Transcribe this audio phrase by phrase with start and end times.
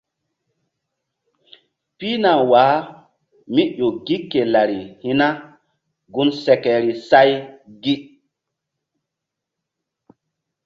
[1.97, 2.85] Pihna waka
[3.53, 5.27] mí ƴo gi ke lari hi̧ na
[6.13, 7.29] gun sekeri say
[7.83, 7.95] gi.